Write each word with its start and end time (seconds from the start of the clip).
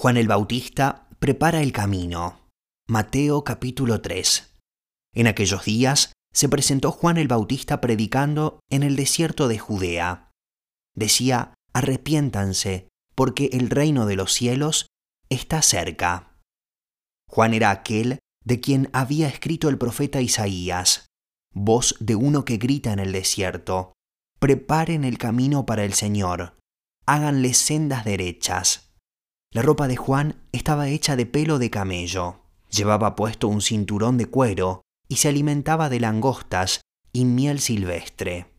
Juan 0.00 0.16
el 0.16 0.28
Bautista 0.28 1.08
prepara 1.18 1.60
el 1.60 1.72
camino. 1.72 2.46
Mateo 2.86 3.42
capítulo 3.42 4.00
3. 4.00 4.54
En 5.12 5.26
aquellos 5.26 5.64
días 5.64 6.12
se 6.32 6.48
presentó 6.48 6.92
Juan 6.92 7.16
el 7.16 7.26
Bautista 7.26 7.80
predicando 7.80 8.60
en 8.70 8.84
el 8.84 8.94
desierto 8.94 9.48
de 9.48 9.58
Judea. 9.58 10.30
Decía, 10.94 11.52
arrepiéntanse, 11.72 12.86
porque 13.16 13.50
el 13.52 13.70
reino 13.70 14.06
de 14.06 14.14
los 14.14 14.32
cielos 14.32 14.86
está 15.30 15.62
cerca. 15.62 16.38
Juan 17.28 17.52
era 17.52 17.72
aquel 17.72 18.20
de 18.44 18.60
quien 18.60 18.90
había 18.92 19.26
escrito 19.26 19.68
el 19.68 19.78
profeta 19.78 20.20
Isaías, 20.20 21.06
voz 21.52 21.96
de 21.98 22.14
uno 22.14 22.44
que 22.44 22.58
grita 22.58 22.92
en 22.92 23.00
el 23.00 23.10
desierto, 23.10 23.94
preparen 24.38 25.02
el 25.02 25.18
camino 25.18 25.66
para 25.66 25.84
el 25.84 25.92
Señor, 25.92 26.56
háganle 27.04 27.52
sendas 27.52 28.04
derechas. 28.04 28.87
La 29.50 29.62
ropa 29.62 29.88
de 29.88 29.96
Juan 29.96 30.36
estaba 30.52 30.88
hecha 30.88 31.16
de 31.16 31.24
pelo 31.24 31.58
de 31.58 31.70
camello, 31.70 32.42
llevaba 32.70 33.16
puesto 33.16 33.48
un 33.48 33.62
cinturón 33.62 34.18
de 34.18 34.26
cuero 34.26 34.82
y 35.08 35.16
se 35.16 35.28
alimentaba 35.28 35.88
de 35.88 36.00
langostas 36.00 36.82
y 37.12 37.24
miel 37.24 37.58
silvestre. 37.58 38.52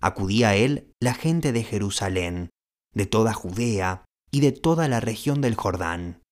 Acudía 0.00 0.50
a 0.50 0.54
él 0.54 0.92
la 1.00 1.14
gente 1.14 1.50
de 1.52 1.64
Jerusalén, 1.64 2.50
de 2.94 3.06
toda 3.06 3.34
Judea 3.34 4.04
y 4.30 4.40
de 4.40 4.52
toda 4.52 4.86
la 4.86 5.00
región 5.00 5.40
del 5.40 5.56
Jordán. 5.56 6.22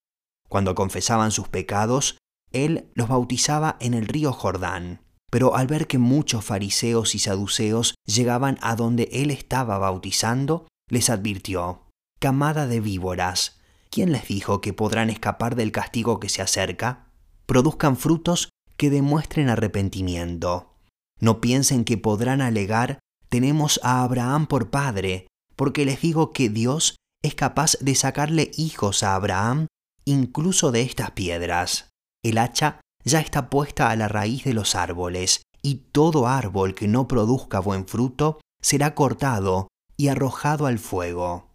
Cuando 0.48 0.76
confesaban 0.76 1.32
sus 1.32 1.48
pecados, 1.48 2.16
él 2.52 2.92
los 2.94 3.08
bautizaba 3.08 3.76
en 3.80 3.94
el 3.94 4.06
río 4.06 4.32
Jordán. 4.32 5.00
Pero 5.32 5.56
al 5.56 5.66
ver 5.66 5.88
que 5.88 5.98
muchos 5.98 6.44
fariseos 6.44 7.16
y 7.16 7.18
saduceos 7.18 7.96
llegaban 8.06 8.56
a 8.62 8.76
donde 8.76 9.08
él 9.10 9.32
estaba 9.32 9.78
bautizando, 9.78 10.68
les 10.88 11.10
advirtió, 11.10 11.82
Camada 12.20 12.68
de 12.68 12.80
víboras, 12.80 13.58
¿quién 13.96 14.12
les 14.12 14.28
dijo 14.28 14.60
que 14.60 14.74
podrán 14.74 15.08
escapar 15.08 15.56
del 15.56 15.72
castigo 15.72 16.20
que 16.20 16.28
se 16.28 16.42
acerca? 16.42 17.06
Produzcan 17.46 17.96
frutos 17.96 18.50
que 18.76 18.90
demuestren 18.90 19.48
arrepentimiento. 19.48 20.74
No 21.18 21.40
piensen 21.40 21.82
que 21.86 21.96
podrán 21.96 22.42
alegar 22.42 22.98
tenemos 23.30 23.80
a 23.82 24.02
Abraham 24.02 24.48
por 24.48 24.68
padre, 24.68 25.28
porque 25.56 25.86
les 25.86 26.02
digo 26.02 26.34
que 26.34 26.50
Dios 26.50 26.96
es 27.24 27.34
capaz 27.34 27.78
de 27.80 27.94
sacarle 27.94 28.50
hijos 28.58 29.02
a 29.02 29.14
Abraham 29.14 29.66
incluso 30.04 30.72
de 30.72 30.82
estas 30.82 31.12
piedras. 31.12 31.88
El 32.22 32.36
hacha 32.36 32.82
ya 33.02 33.20
está 33.20 33.48
puesta 33.48 33.88
a 33.88 33.96
la 33.96 34.08
raíz 34.08 34.44
de 34.44 34.52
los 34.52 34.74
árboles, 34.74 35.40
y 35.62 35.76
todo 35.90 36.28
árbol 36.28 36.74
que 36.74 36.86
no 36.86 37.08
produzca 37.08 37.60
buen 37.60 37.88
fruto 37.88 38.42
será 38.60 38.94
cortado 38.94 39.68
y 39.96 40.08
arrojado 40.08 40.66
al 40.66 40.78
fuego. 40.78 41.48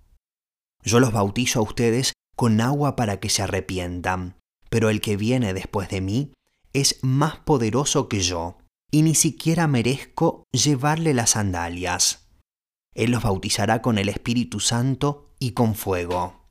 Yo 0.84 1.00
los 1.00 1.14
bautizo 1.14 1.60
a 1.60 1.62
ustedes 1.62 2.14
con 2.36 2.62
agua 2.62 2.96
para 2.96 3.20
que 3.20 3.30
se 3.30 3.44
arrepientan, 3.44 4.38
pero 4.70 4.90
el 4.90 5.02
que 5.02 5.18
viene 5.18 5.54
después 5.54 5.90
de 5.90 6.02
mí 6.02 6.34
es 6.74 7.00
más 7.02 7.38
poderoso 7.38 8.08
que 8.08 8.22
yo, 8.22 8.58
y 8.92 9.02
ni 9.04 9.16
siquiera 9.16 9.68
merezco 9.68 10.44
llevarle 10.52 11.14
las 11.14 11.32
sandalias. 11.32 12.30
Él 12.94 13.12
los 13.12 13.24
bautizará 13.24 13.82
con 13.82 13.98
el 13.98 14.10
Espíritu 14.10 14.60
Santo 14.60 15.34
y 15.40 15.52
con 15.52 15.76
fuego. 15.76 16.48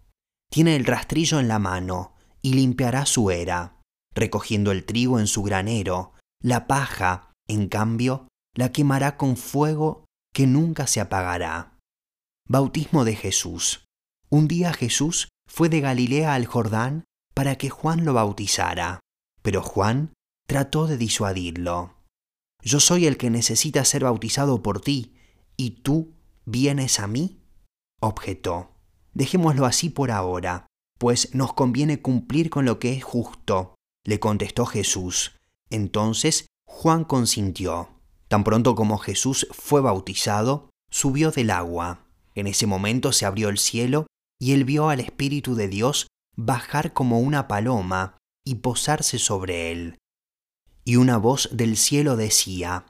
Tiene 0.50 0.76
el 0.76 0.84
rastrillo 0.84 1.38
en 1.38 1.48
la 1.48 1.58
mano, 1.58 2.14
y 2.42 2.54
limpiará 2.54 3.06
su 3.06 3.30
era, 3.30 3.80
recogiendo 4.14 4.72
el 4.72 4.84
trigo 4.84 5.20
en 5.20 5.26
su 5.26 5.42
granero, 5.42 6.14
la 6.42 6.66
paja, 6.66 7.32
en 7.48 7.68
cambio, 7.68 8.28
la 8.54 8.72
quemará 8.72 9.16
con 9.16 9.36
fuego 9.36 10.04
que 10.32 10.46
nunca 10.46 10.86
se 10.86 11.00
apagará. 11.00 11.78
Bautismo 12.48 13.04
de 13.04 13.16
Jesús. 13.16 13.84
Un 14.28 14.48
día 14.48 14.72
Jesús 14.72 15.28
fue 15.50 15.68
de 15.68 15.80
Galilea 15.80 16.34
al 16.34 16.46
Jordán 16.46 17.04
para 17.34 17.58
que 17.58 17.70
Juan 17.70 18.04
lo 18.04 18.14
bautizara, 18.14 19.00
pero 19.42 19.62
Juan 19.62 20.12
trató 20.46 20.86
de 20.86 20.96
disuadirlo. 20.96 21.96
Yo 22.62 22.78
soy 22.78 23.06
el 23.06 23.16
que 23.16 23.30
necesita 23.30 23.84
ser 23.84 24.04
bautizado 24.04 24.62
por 24.62 24.80
ti, 24.80 25.16
¿y 25.56 25.82
tú 25.82 26.14
vienes 26.44 27.00
a 27.00 27.08
mí? 27.08 27.42
objetó. 28.00 28.76
Dejémoslo 29.12 29.66
así 29.66 29.90
por 29.90 30.12
ahora, 30.12 30.66
pues 30.98 31.34
nos 31.34 31.52
conviene 31.52 32.00
cumplir 32.00 32.48
con 32.48 32.64
lo 32.64 32.78
que 32.78 32.92
es 32.92 33.02
justo, 33.02 33.74
le 34.04 34.20
contestó 34.20 34.66
Jesús. 34.66 35.32
Entonces 35.68 36.46
Juan 36.64 37.04
consintió. 37.04 37.88
Tan 38.28 38.44
pronto 38.44 38.76
como 38.76 38.98
Jesús 38.98 39.48
fue 39.50 39.80
bautizado, 39.80 40.70
subió 40.90 41.32
del 41.32 41.50
agua. 41.50 42.06
En 42.36 42.46
ese 42.46 42.68
momento 42.68 43.10
se 43.10 43.26
abrió 43.26 43.48
el 43.48 43.58
cielo 43.58 44.06
y 44.40 44.52
él 44.52 44.64
vio 44.64 44.88
al 44.88 44.98
Espíritu 44.98 45.54
de 45.54 45.68
Dios 45.68 46.08
bajar 46.36 46.92
como 46.92 47.20
una 47.20 47.46
paloma 47.46 48.16
y 48.44 48.56
posarse 48.56 49.18
sobre 49.18 49.70
él. 49.70 49.98
Y 50.84 50.96
una 50.96 51.18
voz 51.18 51.50
del 51.52 51.76
cielo 51.76 52.16
decía, 52.16 52.86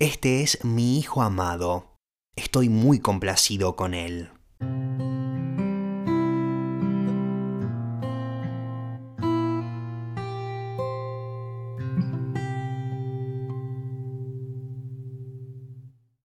Este 0.00 0.42
es 0.42 0.64
mi 0.64 0.98
Hijo 0.98 1.22
amado, 1.22 1.96
estoy 2.34 2.68
muy 2.68 2.98
complacido 2.98 3.76
con 3.76 3.94
él. 3.94 4.30